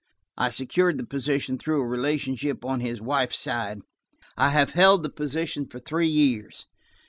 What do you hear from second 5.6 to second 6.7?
for three years.